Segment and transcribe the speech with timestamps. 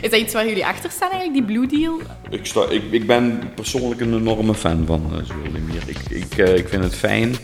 [0.00, 2.00] Is dat iets waar jullie achter staan eigenlijk, die Blue Deal?
[2.30, 5.18] Ik, sta, ik, ik ben persoonlijk een enorme fan van uh.
[5.86, 7.34] Ik, ik, uh, ik vind het fijn.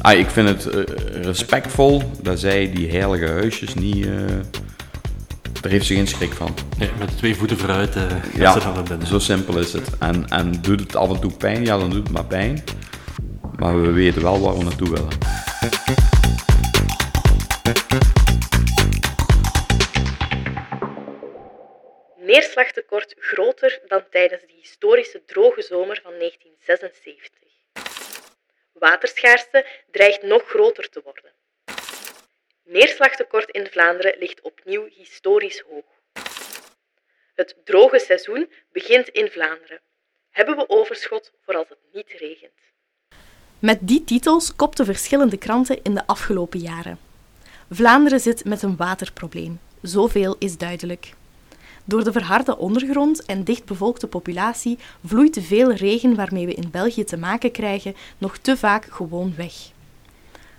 [0.00, 0.82] Ah, ik vind het uh,
[1.22, 4.06] respectvol dat zij die heilige huisjes niet...
[5.60, 6.54] daar heeft ze geen schrik van.
[6.78, 7.94] Nee, met twee voeten vooruit
[8.34, 9.06] ja, ze dan binnen.
[9.06, 9.98] zo simpel is het.
[9.98, 11.64] En, en doet het af en toe pijn?
[11.64, 12.64] Ja, dan doet het maar pijn.
[13.58, 15.08] Maar we weten wel waar we naartoe willen.
[22.36, 27.38] Neerslagtekort groter dan tijdens de historische droge zomer van 1976.
[28.72, 31.32] Waterschaarste dreigt nog groter te worden.
[32.64, 35.84] Neerslagtekort in Vlaanderen ligt opnieuw historisch hoog.
[37.34, 39.80] Het droge seizoen begint in Vlaanderen.
[40.30, 42.60] Hebben we overschot voor als het niet regent?
[43.58, 46.98] Met die titels kopten verschillende kranten in de afgelopen jaren.
[47.70, 49.60] Vlaanderen zit met een waterprobleem.
[49.82, 51.12] Zoveel is duidelijk.
[51.88, 57.04] Door de verharde ondergrond en dichtbevolkte populatie vloeit de veel regen waarmee we in België
[57.04, 59.54] te maken krijgen nog te vaak gewoon weg.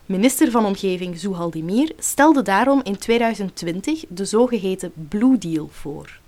[0.05, 6.19] Minister van Omgeving Zoehaldemir stelde daarom in 2020 de zogeheten Blue Deal voor.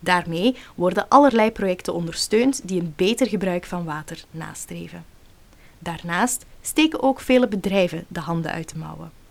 [0.00, 5.04] Daarmee worden allerlei projecten ondersteund die een beter gebruik van water nastreven.
[5.78, 9.23] Daarnaast steken ook vele bedrijven de handen uit de mouwen.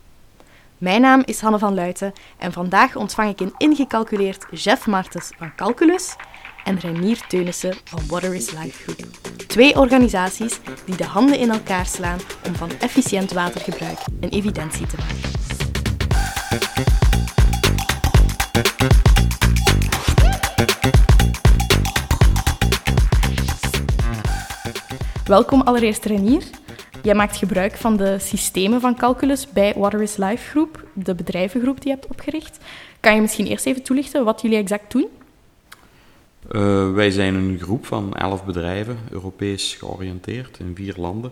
[0.84, 5.56] Mijn naam is Hanne van Luiten en vandaag ontvang ik een ingecalculeerd Jeff Martens van
[5.56, 6.16] Calculus
[6.64, 9.00] en Renier Teunissen van Water is Life Group.
[9.48, 14.96] Twee organisaties die de handen in elkaar slaan om van efficiënt watergebruik een evidentie te
[14.98, 15.32] maken.
[25.26, 26.44] Welkom allereerst Renier.
[27.04, 31.82] Jij maakt gebruik van de systemen van calculus bij Water is Life Groep, de bedrijvengroep
[31.82, 32.58] die je hebt opgericht.
[33.00, 35.08] Kan je misschien eerst even toelichten wat jullie exact doen?
[36.52, 41.32] Uh, wij zijn een groep van elf bedrijven, Europees georiënteerd in vier landen.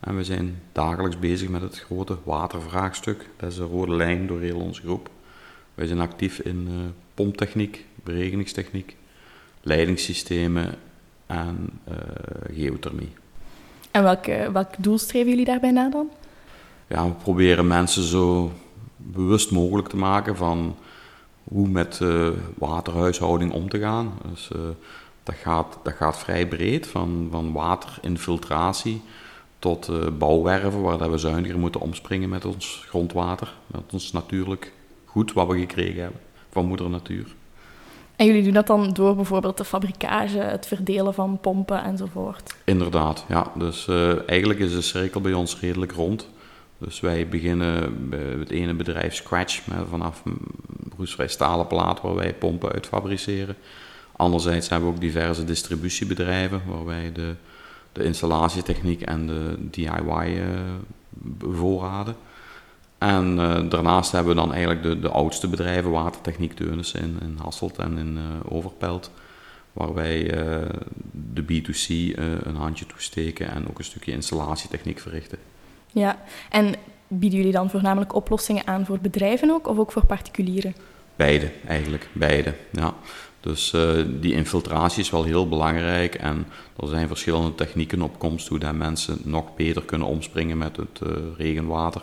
[0.00, 3.28] En we zijn dagelijks bezig met het grote watervraagstuk.
[3.36, 5.10] Dat is de rode lijn door heel onze groep.
[5.74, 6.74] Wij zijn actief in uh,
[7.14, 8.96] pomptechniek, beregeningstechniek,
[9.62, 10.74] leidingssystemen
[11.26, 11.94] en uh,
[12.56, 13.12] geothermie.
[13.96, 14.02] En
[14.52, 16.10] welk doel streven jullie daarbij na dan?
[16.86, 18.52] Ja, we proberen mensen zo
[18.96, 20.76] bewust mogelijk te maken van
[21.44, 24.12] hoe met uh, waterhuishouding om te gaan.
[24.30, 24.60] Dus, uh,
[25.22, 29.02] dat, gaat, dat gaat vrij breed, van, van waterinfiltratie
[29.58, 34.72] tot uh, bouwwerven, waar dat we zuiniger moeten omspringen met ons grondwater, met ons natuurlijk
[35.04, 36.20] goed wat we gekregen hebben
[36.50, 37.34] van moeder natuur.
[38.16, 42.54] En jullie doen dat dan door bijvoorbeeld de fabrikage, het verdelen van pompen enzovoort?
[42.64, 43.52] Inderdaad, ja.
[43.54, 46.28] Dus uh, eigenlijk is de cirkel bij ons redelijk rond.
[46.78, 50.22] Dus wij beginnen bij het ene bedrijf Scratch, met vanaf
[50.96, 53.56] roestvrij stalen plaat waar wij pompen uit fabriceren.
[54.12, 57.34] Anderzijds hebben we ook diverse distributiebedrijven waar wij de,
[57.92, 60.60] de installatietechniek en de DIY uh, eh,
[61.18, 62.16] bevoorraden.
[62.98, 67.38] En uh, daarnaast hebben we dan eigenlijk de, de oudste bedrijven, Watertechniek Teunissen in, in
[67.42, 69.10] Hasselt en in uh, Overpelt,
[69.72, 70.62] waar wij uh,
[71.10, 75.38] de B2C een handje toesteken en ook een stukje installatietechniek verrichten.
[75.92, 76.18] Ja,
[76.50, 76.74] en
[77.08, 80.74] bieden jullie dan voornamelijk oplossingen aan voor bedrijven ook, of ook voor particulieren?
[81.16, 82.94] Beide, eigenlijk, beide, ja.
[83.40, 83.74] Dus
[84.20, 86.46] die infiltratie is wel heel belangrijk en
[86.80, 91.00] er zijn verschillende technieken op komst hoe dat mensen nog beter kunnen omspringen met het
[91.36, 92.02] regenwater.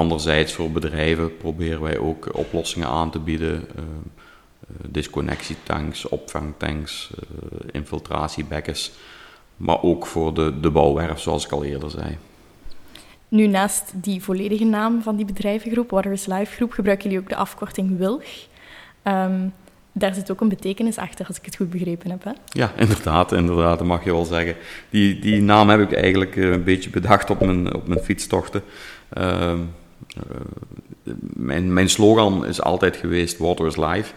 [0.00, 3.66] Anderzijds voor bedrijven proberen wij ook oplossingen aan te bieden.
[3.76, 3.84] Uh,
[4.88, 8.92] disconnectietanks, opvangtanks, uh, infiltratiebekkens.
[9.56, 12.18] Maar ook voor de, de bouwwerf, zoals ik al eerder zei.
[13.28, 17.30] Nu, naast die volledige naam van die bedrijvengroep, Water is Life Groep, gebruiken jullie ook
[17.30, 18.24] de afkorting WILG.
[19.04, 19.52] Um,
[19.92, 22.24] daar zit ook een betekenis achter, als ik het goed begrepen heb.
[22.24, 22.32] Hè?
[22.46, 24.56] Ja, inderdaad, inderdaad, dat mag je wel zeggen.
[24.90, 28.62] Die, die naam heb ik eigenlijk een beetje bedacht op mijn, op mijn fietstochten.
[29.08, 29.52] Eh,
[31.20, 34.12] mijn, mijn slogan is altijd geweest Water is Life.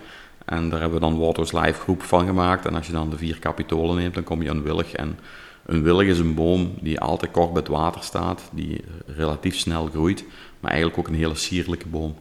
[0.45, 2.65] En daar hebben we dan Water is Life groep van gemaakt.
[2.65, 4.91] En als je dan de vier kapitolen neemt, dan kom je aan willig.
[4.91, 5.17] En
[5.65, 9.85] een willig is een boom die altijd kort bij het water staat, die relatief snel
[9.85, 10.25] groeit,
[10.59, 12.15] maar eigenlijk ook een hele sierlijke boom.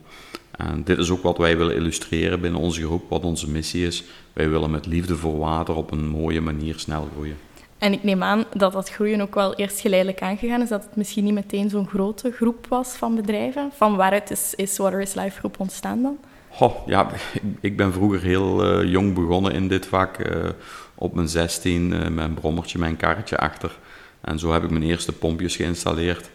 [0.50, 4.04] En dit is ook wat wij willen illustreren binnen onze groep, wat onze missie is.
[4.32, 7.36] Wij willen met liefde voor water op een mooie manier snel groeien.
[7.82, 10.96] En ik neem aan dat dat groeien ook wel eerst geleidelijk aangegaan is, dat het
[10.96, 13.70] misschien niet meteen zo'n grote groep was van bedrijven.
[13.74, 16.18] Van waaruit is, is Life Groep ontstaan dan?
[16.58, 17.10] Oh, ja,
[17.60, 20.18] ik ben vroeger heel uh, jong begonnen in dit vak.
[20.18, 20.48] Uh,
[20.94, 23.78] op mijn 16, uh, mijn brommertje, mijn karretje achter.
[24.20, 26.30] En zo heb ik mijn eerste pompjes geïnstalleerd.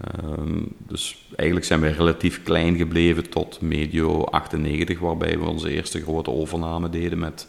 [0.00, 6.02] Ehm, dus eigenlijk zijn wij relatief klein gebleven tot medio 98, waarbij we onze eerste
[6.02, 7.46] grote overname deden met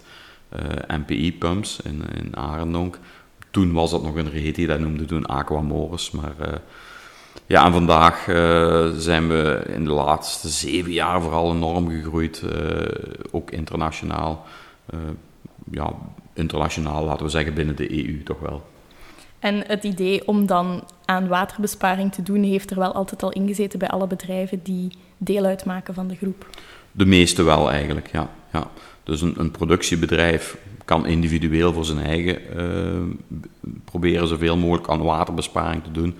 [0.88, 2.98] MPI-pumps in, in Arendonk.
[3.54, 6.60] Toen was dat nog een reet, die dat noemde toen Aquamores, maar
[7.46, 12.52] ja, en vandaag uh, zijn we in de laatste zeven jaar vooral enorm gegroeid, uh,
[13.30, 14.46] ook internationaal.
[15.70, 15.92] Ja,
[16.32, 18.62] internationaal, laten we zeggen, binnen de EU toch wel.
[19.38, 23.78] En het idee om dan aan waterbesparing te doen, heeft er wel altijd al ingezeten
[23.78, 26.46] bij alle bedrijven die deel uitmaken van de groep?
[26.92, 28.30] De meeste wel eigenlijk, ja.
[28.52, 28.70] ja.
[29.04, 32.38] Dus een, een productiebedrijf kan individueel voor zijn eigen
[33.84, 36.14] proberen zoveel mogelijk aan waterbesparing te doen.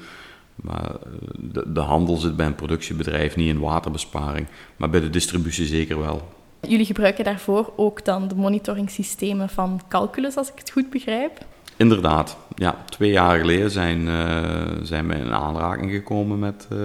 [0.54, 0.96] Maar eh,
[1.38, 4.46] de, de, handel zit bij een productiebedrijf niet in waterbesparing,
[4.76, 6.28] maar bij de distributie zeker wel.
[6.60, 11.38] Jullie gebruiken daarvoor ook dan de monitoringssystemen van Calculus, als ik het goed begrijp?
[11.76, 12.84] Inderdaad, ja.
[12.88, 16.78] Twee jaar geleden zijn, uh, zijn we in aanraking gekomen met, uh,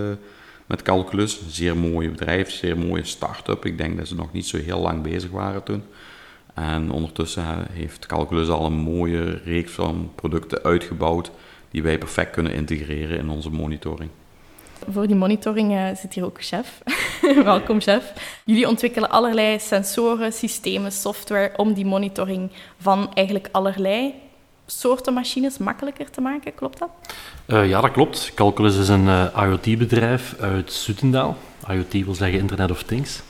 [0.69, 1.39] met Calculus.
[1.48, 3.66] Zeer mooi bedrijf, zeer mooie start-up.
[3.66, 5.83] Ik denk dat ze nog niet zo heel lang bezig waren toen.
[6.54, 11.31] En ondertussen heeft Calculus al een mooie reeks van producten uitgebouwd
[11.71, 14.10] die wij perfect kunnen integreren in onze monitoring.
[14.89, 16.81] Voor die monitoring uh, zit hier ook chef.
[17.44, 18.13] Welkom chef.
[18.45, 24.13] Jullie ontwikkelen allerlei sensoren, systemen, software om die monitoring van eigenlijk allerlei
[24.69, 26.56] soorten machines makkelijker te maken.
[26.56, 26.89] Klopt dat?
[27.48, 28.31] Uh, ja, dat klopt.
[28.36, 31.38] Calculus is een uh, IoT-bedrijf uit Sutendaal.
[31.68, 33.21] IoT wil zeggen Internet of Things.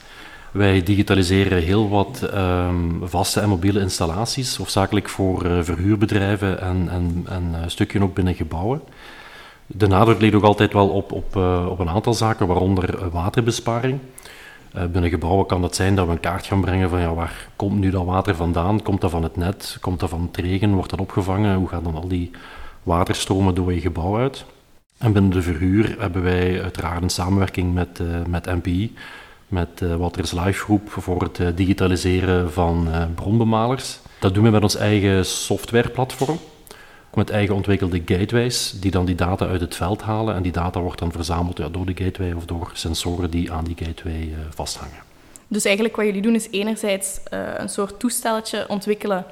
[0.52, 7.26] Wij digitaliseren heel wat um, vaste en mobiele installaties, hoofdzakelijk voor uh, verhuurbedrijven en, en,
[7.28, 8.82] en uh, stukje ook binnen gebouwen.
[9.66, 11.36] De nadruk ligt ook altijd wel op, op,
[11.68, 13.98] op een aantal zaken, waaronder waterbesparing.
[14.72, 17.78] Binnen gebouwen kan het zijn dat we een kaart gaan brengen van ja, waar komt
[17.78, 18.82] nu dat water vandaan?
[18.82, 19.76] Komt dat van het net?
[19.80, 20.74] Komt dat van het regen?
[20.74, 21.56] Wordt dat opgevangen?
[21.56, 22.30] Hoe gaan dan al die
[22.82, 24.44] waterstromen door je gebouw uit?
[24.98, 28.94] En binnen de verhuur hebben wij uiteraard een samenwerking met, met MPI
[29.48, 33.98] met uh, Waters Live Groep voor het digitaliseren van bronbemalers.
[34.18, 36.38] Dat doen we met ons eigen softwareplatform,
[37.14, 40.34] met eigen ontwikkelde gateways, die dan die data uit het veld halen.
[40.34, 43.64] En die data wordt dan verzameld ja, door de gateway of door sensoren die aan
[43.64, 45.02] die gateway vasthangen.
[45.48, 47.20] Dus eigenlijk wat jullie doen is enerzijds
[47.56, 49.24] een soort toestelletje ontwikkelen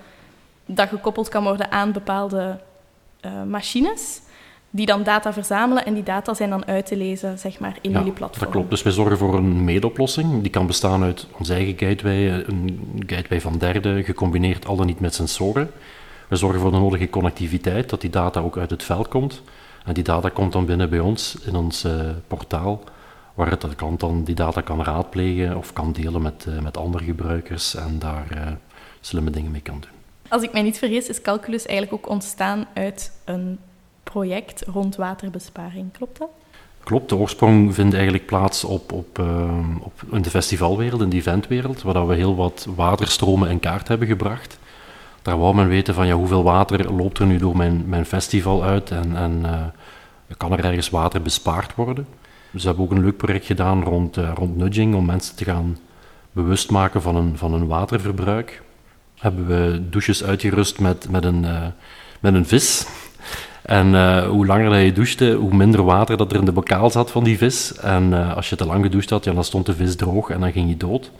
[0.66, 2.58] dat gekoppeld kan worden aan bepaalde
[3.46, 4.20] machines
[4.70, 7.90] die dan data verzamelen en die data zijn dan uit te lezen zeg maar, in
[7.90, 8.44] jullie platform.
[8.44, 8.70] Dat klopt.
[8.70, 10.42] Dus wij zorgen voor een medeoplossing.
[10.42, 15.00] Die kan bestaan uit onze eigen gateway, een gateway van derden, gecombineerd al dan niet
[15.00, 15.70] met sensoren.
[16.28, 19.42] We zorgen voor de nodige connectiviteit, dat die data ook uit het veld komt.
[19.84, 21.92] En die data komt dan binnen bij ons in ons uh,
[22.26, 22.82] portaal,
[23.34, 27.04] waar de klant dan die data kan raadplegen of kan delen met, uh, met andere
[27.04, 28.46] gebruikers en daar uh,
[29.00, 29.90] slimme dingen mee kan doen.
[30.28, 33.58] Als ik mij niet vergis, is Calculus eigenlijk ook ontstaan uit een
[34.02, 35.92] project rond waterbesparing.
[35.92, 36.28] Klopt dat?
[36.84, 41.16] Klopt, de oorsprong vindt eigenlijk plaats op, op, uh, op in de festivalwereld, in de
[41.16, 44.58] eventwereld, waar we heel wat waterstromen in kaart hebben gebracht.
[45.22, 48.64] Daar wou men weten van ja, hoeveel water loopt er nu door mijn, mijn festival
[48.64, 52.06] uit en, en uh, kan er ergens water bespaard worden.
[52.50, 55.78] We hebben ook een leuk project gedaan rond, uh, rond nudging om mensen te gaan
[56.32, 58.62] bewust maken van een, van een waterverbruik.
[59.18, 61.46] Hebben we douches uitgerust met, met, een,
[62.20, 62.86] met een vis
[63.62, 67.24] en hoe langer je douchte, hoe minder water dat er in de bokaal zat van
[67.24, 67.76] die vis.
[67.76, 70.52] En als je te lang gedoucht had, ja, dan stond de vis droog en dan
[70.52, 71.10] ging je dood.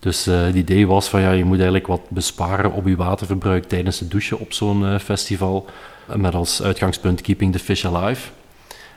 [0.00, 3.64] Dus uh, het idee was van ja, je moet eigenlijk wat besparen op je waterverbruik
[3.64, 5.66] tijdens het douchen op zo'n festival.
[6.16, 8.30] Met als uitgangspunt Keeping the Fish Alive.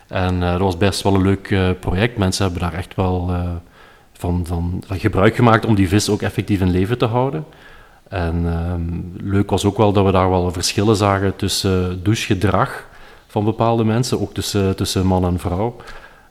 [0.07, 2.17] En dat was best wel een leuk project.
[2.17, 3.31] Mensen hebben daar echt wel
[4.13, 7.45] van, van, gebruik gemaakt om die vis ook effectief in leven te houden.
[8.09, 12.85] En ehm, leuk was ook wel dat we daar wel verschillen zagen tussen douchegedrag
[13.27, 15.75] van bepaalde mensen, ook tussen, tussen man en vrouw.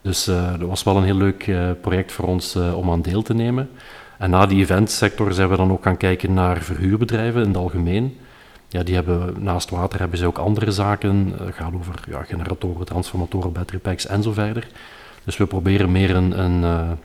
[0.01, 0.25] Dus
[0.59, 1.51] dat was wel een heel leuk
[1.81, 3.69] project voor ons om aan deel te nemen.
[4.17, 8.17] En na die eventsector zijn we dan ook gaan kijken naar verhuurbedrijven in het algemeen.
[8.67, 11.33] Ja, die hebben, naast water hebben ze ook andere zaken.
[11.43, 14.67] Het gaat over ja, generatoren, transformatoren, battery packs en zo verder.
[15.23, 16.97] Dus we proberen meer een, een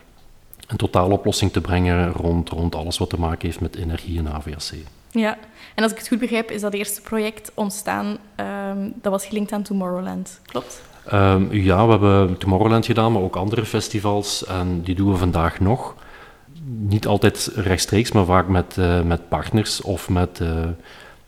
[0.69, 4.75] een totaaloplossing te brengen rond, rond alles wat te maken heeft met energie en AVAC.
[5.11, 5.39] Ja,
[5.75, 9.53] en als ik het goed begrijp, is dat eerste project ontstaan, um, dat was gelinkt
[9.53, 10.83] aan Tomorrowland, klopt?
[11.13, 15.61] Um, ja, we hebben Tomorrowland gedaan, maar ook andere festivals en die doen we vandaag
[15.61, 15.95] nog.
[16.71, 20.39] Niet altijd rechtstreeks, maar vaak met, uh, met partners of met...
[20.43, 20.67] Uh,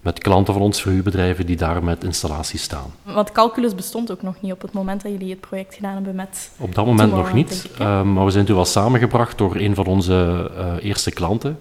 [0.00, 2.94] met klanten van ons, verhuurbedrijven, die daar met installaties staan.
[3.02, 6.14] Want Calculus bestond ook nog niet op het moment dat jullie het project gedaan hebben
[6.14, 6.50] met...
[6.56, 9.86] Op dat moment nog niet, uh, maar we zijn toen wel samengebracht door een van
[9.86, 11.58] onze uh, eerste klanten.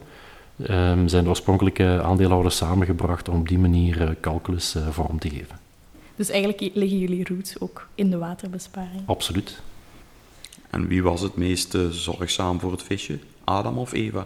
[0.69, 5.59] Um, zijn de oorspronkelijke aandeelhouders samengebracht om op die manier uh, Calculus vorm te geven.
[6.15, 9.01] Dus eigenlijk liggen jullie roots ook in de waterbesparing?
[9.05, 9.61] Absoluut.
[10.69, 13.19] En wie was het meest eh, zorgzaam voor het visje?
[13.49, 14.25] Adam of Eva?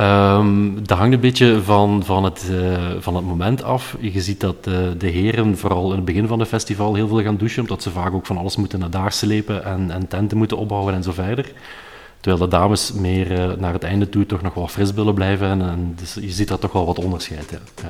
[0.00, 3.96] Um, dat hangt een beetje van, van, het, uh, van het moment af.
[4.00, 7.22] Je ziet dat uh, de heren vooral in het begin van het festival heel veel
[7.22, 10.38] gaan douchen, omdat ze vaak ook van alles moeten naar daar slepen en, en tenten
[10.38, 11.52] moeten opbouwen en zo verder.
[12.20, 15.48] Terwijl de dames meer uh, naar het einde toe toch nog wat fris willen blijven.
[15.48, 17.50] En, en dus je ziet daar toch wel wat onderscheid.
[17.50, 17.58] Ja.
[17.82, 17.88] ja.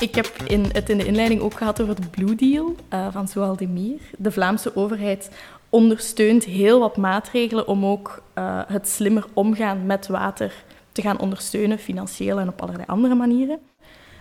[0.00, 3.28] Ik heb in, het in de inleiding ook gehad over het Blue Deal uh, van
[3.28, 4.00] Zoaldemir.
[4.18, 5.30] De Vlaamse overheid
[5.68, 11.78] ondersteunt heel wat maatregelen om ook uh, het slimmer omgaan met water te gaan ondersteunen,
[11.78, 13.60] financieel en op allerlei andere manieren.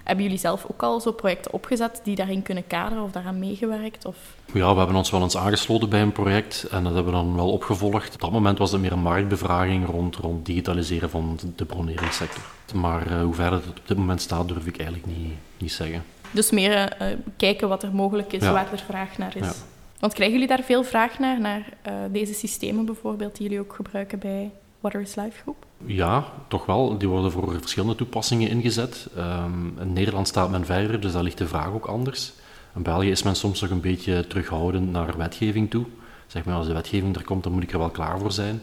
[0.10, 4.06] Hebben jullie zelf ook al zo projecten opgezet die daarin kunnen kaderen of daaraan meegewerkt?
[4.06, 4.18] Of?
[4.54, 7.36] Ja, we hebben ons wel eens aangesloten bij een project en dat hebben we dan
[7.36, 8.14] wel opgevolgd.
[8.14, 12.44] Op dat moment was het meer een marktbevraging rond, rond digitaliseren van de broneringssector.
[12.74, 16.04] Maar uh, hoe ver het op dit moment staat, durf ik eigenlijk niet, niet zeggen.
[16.32, 18.52] Dus meer uh, kijken wat er mogelijk is, ja.
[18.52, 19.46] waar er vraag naar is.
[19.46, 19.54] Ja.
[20.00, 23.74] Want krijgen jullie daar veel vraag naar, naar uh, deze systemen bijvoorbeeld, die jullie ook
[23.74, 25.66] gebruiken bij Water is Life groep?
[25.86, 26.98] Ja, toch wel.
[26.98, 29.08] Die worden voor verschillende toepassingen ingezet.
[29.18, 32.34] Um, in Nederland staat men verder, dus daar ligt de vraag ook anders.
[32.76, 35.86] In België is men soms nog een beetje terughoudend naar wetgeving toe.
[36.28, 38.62] Zeg maar, als de wetgeving er komt, dan moet ik er wel klaar voor zijn.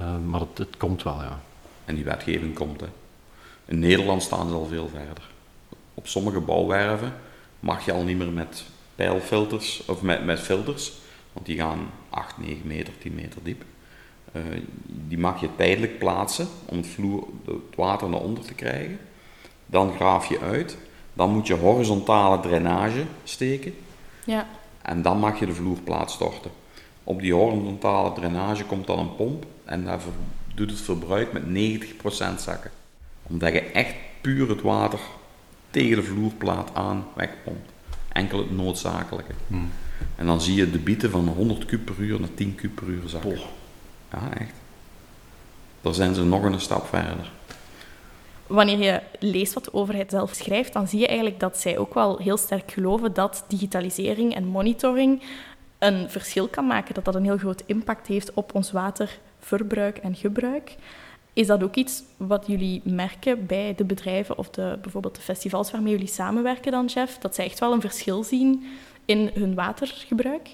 [0.00, 1.40] Uh, maar het, het, komt wel, ja.
[1.84, 2.86] En die wetgeving komt, hè.
[3.64, 5.28] In Nederland staan ze al veel verder.
[5.94, 7.12] Op sommige bouwwerven
[7.60, 8.64] mag je al niet meer met
[8.94, 10.92] pijlfilters, of met, met filters,
[11.32, 13.64] want die gaan 8, 9 meter, 10 meter diep.
[14.36, 18.98] Uh, die mag je tijdelijk plaatsen om het, vloer, het water naar onder te krijgen.
[19.66, 20.76] Dan graaf je uit.
[21.12, 23.74] Dan moet je horizontale drainage steken.
[24.24, 24.46] Ja.
[24.82, 26.50] En dan mag je de vloerplaat storten.
[27.04, 30.00] Op die horizontale drainage komt dan een pomp en daar
[30.54, 32.70] doet het verbruik met 90% zakken.
[33.22, 35.00] Omdat je echt puur het water
[35.70, 37.70] tegen de vloerplaat aan wegpompt.
[38.12, 39.32] Enkel het noodzakelijke.
[39.46, 39.70] Hmm.
[40.16, 42.86] En dan zie je de bieten van 100 kub per uur naar 10 kub per
[42.86, 43.38] uur zakken.
[44.12, 44.54] Ja, echt.
[45.80, 47.32] Daar zijn ze nog een stap verder.
[48.46, 51.94] Wanneer je leest wat de overheid zelf schrijft, dan zie je eigenlijk dat zij ook
[51.94, 55.22] wel heel sterk geloven dat digitalisering en monitoring
[55.78, 60.14] een verschil kan maken, dat dat een heel groot impact heeft op ons waterverbruik en
[60.14, 60.74] gebruik.
[61.32, 65.70] Is dat ook iets wat jullie merken bij de bedrijven of de, bijvoorbeeld de festivals
[65.70, 67.18] waarmee jullie samenwerken dan, chef?
[67.18, 68.66] Dat zij echt wel een verschil zien
[69.04, 70.48] in hun watergebruik?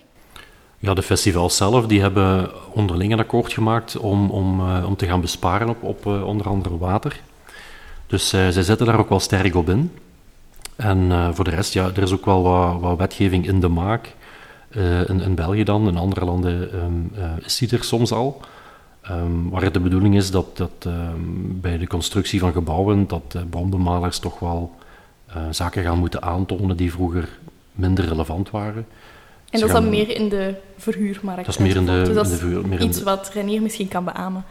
[0.82, 5.06] Ja, de festivals zelf die hebben onderling een akkoord gemaakt om, om, uh, om te
[5.06, 7.20] gaan besparen op, op uh, onder andere water.
[8.06, 9.92] Dus uh, zij zetten daar ook wel sterk op in.
[10.76, 14.14] En voor de rest, ja, er is ook wel wat, wat wetgeving in de maak.
[15.06, 17.12] In, in, België dan, in andere landen um,
[17.44, 18.40] is die er soms al.
[19.10, 23.36] Um, waar het de bedoeling is dat, dat um, bij de constructie van gebouwen, dat
[23.50, 24.74] bronbemalers toch wel
[25.50, 27.28] zaken gaan moeten aantonen die vroeger
[27.72, 28.86] minder relevant waren.
[29.52, 31.44] En dat is dan meer in de verhuurmarkt?
[31.44, 33.10] Dat is meer in de, dus dat in de verhuur, meer iets in de...
[33.10, 34.44] wat Renier misschien kan beamen.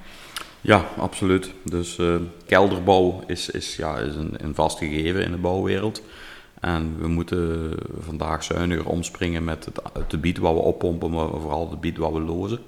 [0.62, 1.51] Ja, absoluut.
[1.63, 2.15] Dus uh,
[2.46, 6.01] kelderbouw is, is, ja, is een, een vast gegeven in de bouwwereld.
[6.60, 11.62] En we moeten vandaag zuiniger omspringen met het, het gebied wat we oppompen, maar vooral
[11.62, 12.60] het gebied wat we lozen.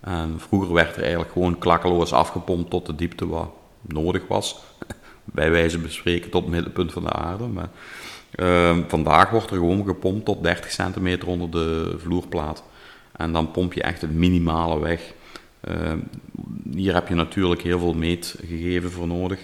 [0.00, 3.50] En vroeger werd er eigenlijk gewoon klakkeloos afgepompt tot de diepte wat
[3.80, 4.56] nodig was.
[5.24, 7.46] Bij wijze van spreken tot het middenpunt van de aarde.
[7.46, 7.68] Maar
[8.36, 12.64] uh, vandaag wordt er gewoon gepompt tot 30 centimeter onder de vloerplaat.
[13.12, 15.12] En dan pomp je echt het minimale weg.
[15.68, 15.92] Uh,
[16.70, 19.38] hier heb je natuurlijk heel veel meetgegevens voor nodig.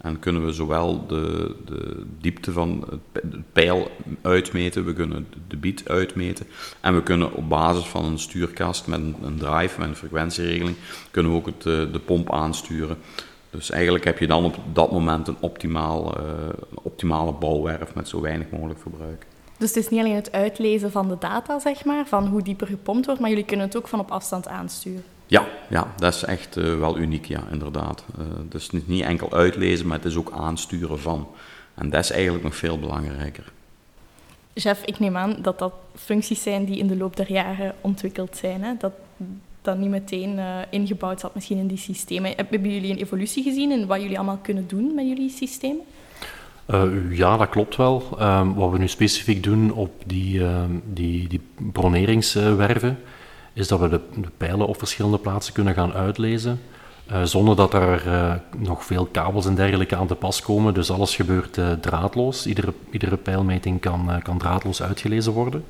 [0.00, 3.90] En kunnen we zowel de, de diepte van het pijl
[4.22, 6.46] uitmeten, we kunnen de bied uitmeten.
[6.80, 10.76] En we kunnen op basis van een stuurkast met een, drive, met een frequentieregeling,
[11.10, 12.98] kunnen we ook het, de pomp aansturen.
[13.50, 16.24] Dus eigenlijk heb je dan op dat moment een optimaal, uh,
[16.82, 19.26] optimale bouwwerf met zo weinig mogelijk verbruik.
[19.58, 22.66] Dus het is niet alleen het uitlezen van de data, zeg maar, van hoe dieper
[22.66, 25.04] gepompt wordt, maar jullie kunnen het ook van op afstand aansturen.
[25.26, 28.04] Ja, ja dat is echt uh, wel uniek, ja, inderdaad.
[28.18, 31.28] Uh, dus niet, niet enkel uitlezen, maar het is ook aansturen van.
[31.74, 33.52] En dat is eigenlijk nog veel belangrijker.
[34.54, 38.36] Chef, ik neem aan dat dat functies zijn die in de loop der jaren ontwikkeld
[38.36, 38.62] zijn.
[38.62, 38.72] Hè?
[38.78, 38.92] Dat
[39.68, 42.32] dat niet meteen uh, ingebouwd zat misschien in die systemen.
[42.36, 45.84] Hebben jullie een evolutie gezien in wat jullie allemaal kunnen doen met jullie systemen?
[46.66, 48.18] Uh, ja, dat klopt wel.
[48.20, 51.40] Um, wat we nu specifiek doen op die, uh, die, die
[51.72, 52.98] broneringswerven,
[53.52, 54.00] is dat we de,
[54.36, 56.60] pijlen op verschillende plaatsen kunnen gaan uitlezen,
[57.22, 58.02] zonder dat er
[58.58, 60.74] nog veel kabels en dergelijke aan te pas komen.
[60.74, 62.46] Dus alles gebeurt draadloos.
[62.46, 65.64] Iedere, iedere pijlmeting kan, kan draadloos uitgelezen worden.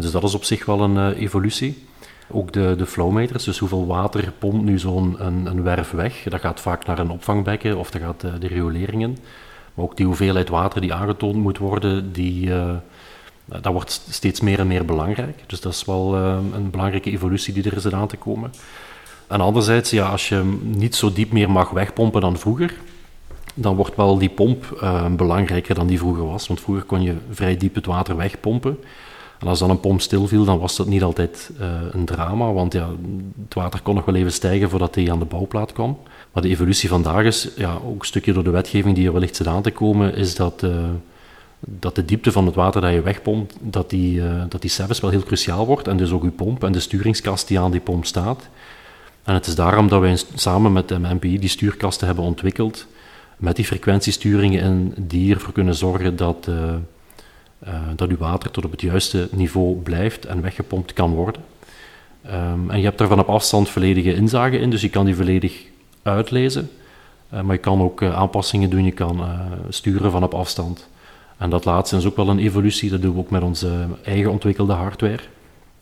[0.00, 1.86] dus dat is op zich wel een evolutie.
[2.30, 6.22] Ook de, de flowmeters, dus hoeveel water pompt nu zo'n een, een werf weg.
[6.22, 9.18] Dat gaat vaak naar een opvangbekken of dat gaat de, de in.
[9.74, 12.70] Maar ook die hoeveelheid water die aangetoond moet worden, die, uh,
[13.44, 15.38] dat wordt steeds meer en meer belangrijk.
[15.46, 18.52] Dus dat is wel uh, een belangrijke evolutie die er is aan te komen.
[19.26, 22.74] En anderzijds, ja, als je niet zo diep meer mag wegpompen dan vroeger,
[23.54, 26.46] dan wordt wel die pomp belangrijker dan die vroeger was.
[26.46, 28.78] Want vroeger kon je vrij diep het water wegpompen.
[29.38, 32.72] En als dan een pomp stilviel, dan was dat niet altijd uh, een drama, want
[32.72, 32.88] ja,
[33.44, 35.98] het water kon nog wel even stijgen voordat hij aan de bouwplaat kwam.
[36.32, 39.36] Maar de evolutie vandaag is, ja, ook een stukje door de wetgeving die er wellicht
[39.36, 40.70] zit aan te komen, is dat, uh,
[41.60, 45.00] dat de diepte van het water dat je wegpompt, dat die, uh, dat die zelfs
[45.00, 45.88] wel heel cruciaal wordt.
[45.88, 48.48] En dus ook uw pomp en de sturingskast die aan die pomp staat.
[49.22, 52.86] En het is daarom dat wij samen met de MPI die stuurkasten hebben ontwikkeld,
[53.36, 56.48] met die frequentiesturingen en die ervoor kunnen zorgen dat,
[57.96, 61.42] dat uw water tot op het juiste niveau blijft en weggepompt kan worden.
[62.26, 65.16] Um, en je hebt er van op afstand volledige inzage in, dus je kan die
[65.16, 65.62] volledig
[66.02, 66.70] uitlezen.
[67.34, 69.24] Uh, maar je kan ook aanpassingen doen, je kan
[69.68, 70.88] sturen van op afstand.
[71.36, 74.30] En dat laatste is ook wel een evolutie, dat doen we ook met onze eigen
[74.30, 75.22] ontwikkelde hardware.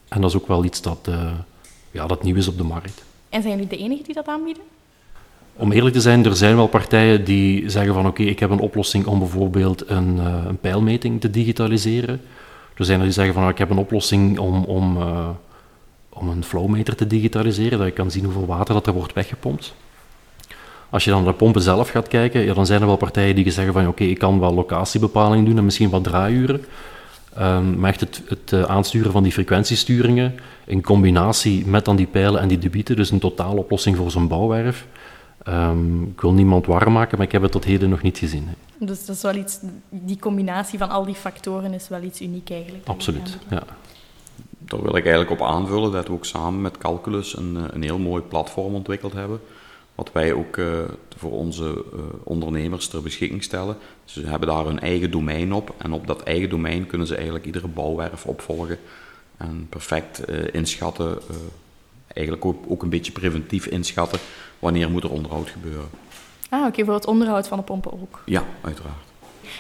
[0.09, 1.11] En dat is ook wel iets dat,
[1.91, 3.05] ja, dat nieuw is op de markt.
[3.29, 4.63] En zijn jullie de enige die dat aanbieden?
[5.57, 8.59] Om eerlijk te zijn, er zijn wel partijen die zeggen van oké, ik heb een
[8.59, 12.21] oplossing om bijvoorbeeld een, uh, een, pijlmeting te digitaliseren.
[12.75, 15.29] Er zijn er die zeggen van ik heb een oplossing om, om, uh,
[16.09, 19.75] om een flowmeter te digitaliseren, dat je kan zien hoeveel water dat er wordt weggepompt.
[20.91, 23.51] Als je dan naar de pompen zelf gaat kijken, dan zijn er wel partijen die
[23.51, 26.65] zeggen van oké, ik kan wel locatiebepaling doen en misschien wat draaiuren.
[27.39, 30.35] Um, maar echt het, het uh, aansturen van die frequentiesturingen
[30.65, 34.87] in combinatie met dan die pijlen en die debieten, dus een totaaloplossing voor zo'n bouwwerf,
[35.49, 38.49] Um, ik wil niemand warm maken, maar ik heb het tot heden nog niet gezien.
[38.49, 38.87] Hè.
[38.87, 39.59] Dus dat is wel iets,
[39.89, 42.87] die combinatie van al die factoren is wel iets uniek eigenlijk.
[42.89, 43.63] Absoluut, ja.
[44.59, 47.99] Daar wil ik eigenlijk op aanvullen dat we ook samen met Calculus een, een heel
[47.99, 49.41] mooi platform ontwikkeld hebben.
[49.95, 50.79] Wat wij ook uh,
[51.17, 53.77] voor onze uh, ondernemers ter beschikking stellen.
[54.05, 57.45] Ze hebben daar hun eigen domein op en op dat eigen domein kunnen ze eigenlijk
[57.45, 58.79] iedere bouwwerf opvolgen
[59.37, 61.19] en perfect uh, inschatten
[62.15, 64.19] eigenlijk ook, ook een beetje preventief inschatten
[64.59, 65.89] wanneer moet er onderhoud gebeuren.
[66.49, 68.23] Ah, oké, okay, voor het onderhoud van de pompen ook.
[68.27, 69.13] Ja, uiteraard.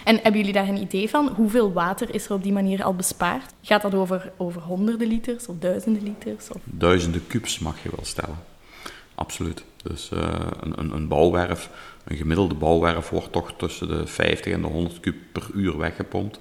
[0.05, 1.29] En hebben jullie daar een idee van?
[1.29, 3.53] Hoeveel water is er op die manier al bespaard?
[3.63, 6.51] Gaat dat over, over honderden liters of duizenden liters?
[6.51, 6.61] Of?
[6.65, 8.39] Duizenden kubus mag je wel stellen.
[9.15, 9.65] Absoluut.
[9.83, 10.21] Dus uh,
[10.61, 11.71] een, een, een, bouwwerf,
[12.05, 16.41] een gemiddelde bouwwerf wordt toch tussen de 50 en de 100 kub per uur weggepompt.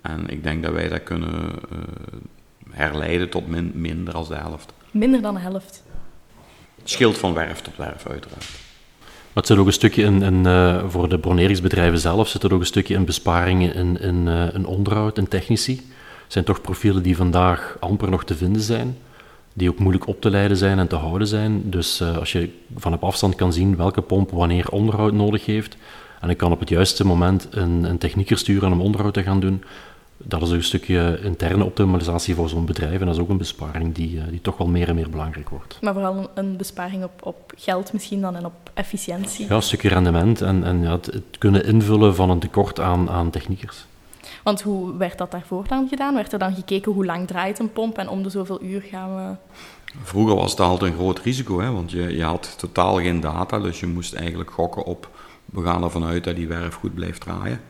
[0.00, 1.78] En ik denk dat wij dat kunnen uh,
[2.70, 4.72] herleiden tot min, minder dan de helft.
[4.90, 5.82] Minder dan de helft.
[6.78, 8.46] Het scheelt van werf tot werf, uiteraard.
[9.00, 12.54] Maar het zit ook een stukje in, in uh, voor de broneringsbedrijven zelf, zit er
[12.54, 15.72] ook een stukje in besparingen in, in, uh, in onderhoud en technici.
[16.22, 18.98] Het zijn toch profielen die vandaag amper nog te vinden zijn,
[19.52, 21.70] die ook moeilijk op te leiden zijn en te houden zijn.
[21.70, 25.76] Dus uh, als je van op afstand kan zien welke pomp wanneer onderhoud nodig heeft,
[26.20, 29.40] en ik kan op het juiste moment een, een technieker sturen om onderhoud te gaan
[29.40, 29.62] doen,
[30.24, 33.00] dat is ook een stukje interne optimalisatie voor zo'n bedrijf.
[33.00, 35.78] En dat is ook een besparing die, die toch wel meer en meer belangrijk wordt.
[35.80, 39.46] Maar vooral een besparing op, op geld misschien dan en op efficiëntie.
[39.48, 43.10] Ja, een stukje rendement en, en ja, het, het, kunnen invullen van een tekort aan,
[43.10, 43.86] aan techniekers.
[44.42, 46.14] Want hoe werd dat daarvoor dan gedaan?
[46.14, 49.16] Werd er dan gekeken hoe lang draait een pomp en om de zoveel uur gaan
[49.16, 49.36] we...
[50.02, 53.58] Vroeger was het altijd een groot risico, hè, want je, je had totaal geen data,
[53.58, 55.08] dus je moest eigenlijk gokken op...
[55.44, 57.60] We gaan ervan uit dat die werf goed blijft draaien.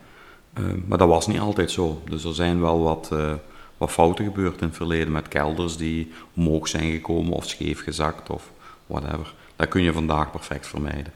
[0.59, 2.03] Uh, maar dat was niet altijd zo.
[2.09, 3.33] Dus er zijn wel wat, uh,
[3.77, 8.31] wat fouten gebeurd in het verleden met kelders die omhoog zijn gekomen of scheef gezakt
[8.31, 8.51] of
[8.87, 9.35] whatever.
[9.57, 11.13] Dat kun je vandaag perfect vermijden.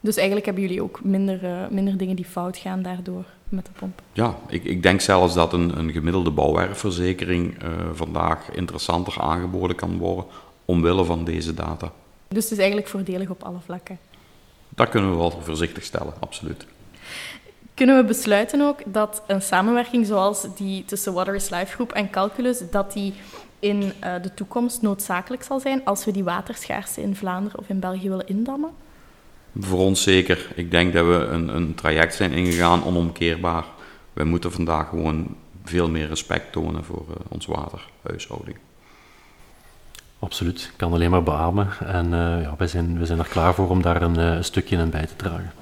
[0.00, 3.70] Dus eigenlijk hebben jullie ook minder, uh, minder dingen die fout gaan daardoor met de
[3.78, 4.02] pomp?
[4.12, 7.54] Ja, ik, ik denk zelfs dat een, een gemiddelde bouwwerfverzekering
[7.92, 10.24] vandaag interessanter aangeboden kan worden
[10.64, 11.92] omwille van deze data.
[12.28, 13.98] Dus het is eigenlijk voordelig op alle vlakken?
[14.68, 16.66] Dat kunnen we wel voorzichtig stellen, absoluut
[17.80, 22.10] kunnen we besluiten ook dat een samenwerking zoals die tussen Water is Life Groep en
[22.10, 23.14] Calculus, dat die
[23.58, 27.80] in uh, de toekomst noodzakelijk zal zijn als we die waterschaarste in Vlaanderen of in
[27.80, 28.70] België willen indammen?
[29.58, 30.52] Voor ons zeker.
[30.54, 33.64] Ik denk dat we een, een traject zijn ingegaan, onomkeerbaar.
[34.12, 38.56] We moeten vandaag gewoon veel meer respect tonen voor uh, ons waterhuishouding.
[40.18, 41.68] Absoluut, ik kan alleen maar beamen.
[41.86, 44.76] En uh, ja, wij, zijn, wij zijn er klaar voor om daar een, een stukje
[44.76, 45.59] in bij te dragen.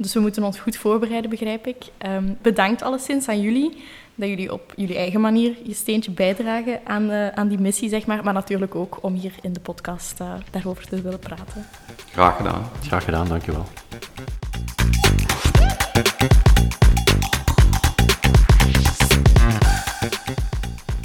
[0.00, 1.76] Dus we moeten ons goed voorbereiden, begrijp ik.
[2.06, 3.82] Um, bedankt alleszins aan jullie,
[4.14, 8.06] dat jullie op jullie eigen manier je steentje bijdragen aan, uh, aan die missie, zeg
[8.06, 8.24] maar.
[8.24, 11.66] Maar natuurlijk ook om hier in de podcast uh, daarover te willen praten.
[12.12, 12.70] Graag gedaan.
[12.82, 13.64] Graag gedaan, dankjewel.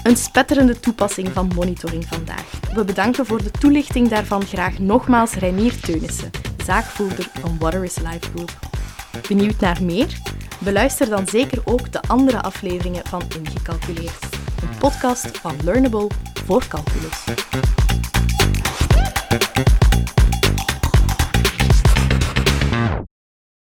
[0.03, 2.51] Een spetterende toepassing van monitoring vandaag.
[2.73, 6.29] We bedanken voor de toelichting daarvan graag nogmaals Reinier Teunissen,
[6.65, 8.72] zaakvoerder van Water is Life Group.
[9.27, 10.07] Benieuwd naar meer?
[10.59, 14.23] Beluister dan zeker ook de andere afleveringen van Ingecalculeerd,
[14.61, 16.07] een podcast van Learnable
[16.45, 17.23] voor Calculus.